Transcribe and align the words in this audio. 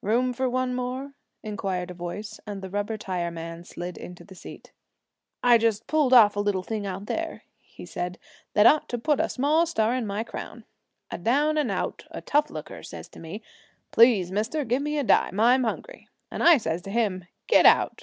'Room 0.00 0.32
for 0.32 0.48
one 0.48 0.76
more?' 0.76 1.14
inquired 1.42 1.90
a 1.90 1.94
voice, 1.94 2.38
and 2.46 2.62
the 2.62 2.70
rubber 2.70 2.96
tire 2.96 3.32
man 3.32 3.64
slid 3.64 3.98
into 3.98 4.22
the 4.22 4.36
seat. 4.36 4.70
'I 5.42 5.58
just 5.58 5.88
pulled 5.88 6.12
off 6.12 6.36
a 6.36 6.40
little 6.40 6.62
thing 6.62 6.86
out 6.86 7.08
here,' 7.08 7.42
he 7.58 7.84
said, 7.84 8.16
'that 8.54 8.64
ought 8.66 8.88
to 8.88 8.96
put 8.96 9.18
a 9.18 9.28
small 9.28 9.66
star 9.66 9.92
in 9.96 10.06
my 10.06 10.22
crown. 10.22 10.64
A 11.10 11.18
down 11.18 11.58
and 11.58 11.68
out 11.68 12.04
a 12.12 12.20
tough 12.20 12.48
looker 12.48 12.84
says 12.84 13.08
to 13.08 13.18
me, 13.18 13.42
"Please, 13.90 14.30
mister, 14.30 14.64
give 14.64 14.82
me 14.82 14.98
a 14.98 15.02
dime. 15.02 15.40
I'm 15.40 15.64
hungry." 15.64 16.06
And 16.30 16.44
I 16.44 16.58
says 16.58 16.82
to 16.82 16.90
him, 16.92 17.24
"Get 17.48 17.66
out! 17.66 18.00